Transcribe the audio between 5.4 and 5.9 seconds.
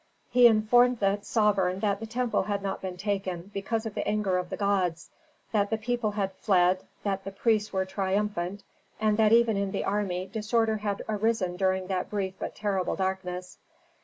that the